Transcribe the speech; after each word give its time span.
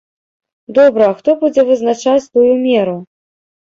Добра, 0.77 1.03
а 1.13 1.17
хто 1.21 1.37
будзе 1.45 1.61
вызначаць 1.71 2.21
тую 2.35 2.51
меру? 2.67 3.01